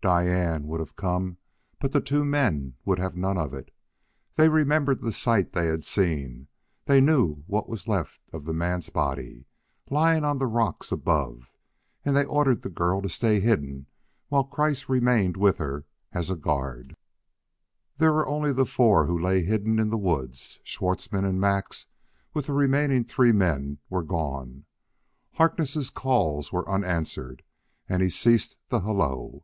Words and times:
Diane 0.00 0.68
would 0.68 0.78
have 0.78 0.94
come, 0.94 1.38
but 1.80 1.90
the 1.90 2.00
two 2.00 2.24
men 2.24 2.76
would 2.84 3.00
have 3.00 3.16
none 3.16 3.36
of 3.36 3.52
it. 3.52 3.74
They 4.36 4.48
remembered 4.48 5.00
the 5.00 5.10
sight 5.10 5.54
they 5.54 5.66
had 5.66 5.82
seen; 5.82 6.46
they 6.84 7.00
knew 7.00 7.42
what 7.48 7.68
was 7.68 7.88
left 7.88 8.20
of 8.32 8.46
a 8.46 8.52
man's 8.52 8.90
body 8.90 9.44
lying 9.90 10.22
on 10.24 10.38
the 10.38 10.46
rocks 10.46 10.92
above; 10.92 11.50
and 12.04 12.14
they 12.14 12.24
ordered 12.24 12.62
the 12.62 12.68
girl 12.68 13.02
to 13.02 13.08
stay 13.08 13.40
hidden 13.40 13.86
while 14.28 14.44
Kreiss 14.44 14.88
remained 14.88 15.36
with 15.36 15.58
her 15.58 15.84
as 16.12 16.30
a 16.30 16.36
guard. 16.36 16.96
There 17.96 18.12
were 18.12 18.28
only 18.28 18.52
the 18.52 18.66
four 18.66 19.06
who 19.06 19.18
lay 19.18 19.42
hidden 19.42 19.80
in 19.80 19.88
the 19.90 19.98
woods; 19.98 20.60
Schwartzmann 20.62 21.24
and 21.24 21.40
Max, 21.40 21.86
with 22.32 22.46
the 22.46 22.52
remaining 22.52 23.02
three 23.02 23.32
men, 23.32 23.78
were 23.90 24.04
gone. 24.04 24.64
Harkness' 25.34 25.90
calls 25.90 26.52
were 26.52 26.70
unanswered, 26.70 27.42
and 27.88 28.00
he 28.00 28.08
ceased 28.08 28.56
the 28.68 28.82
halloo. 28.82 29.40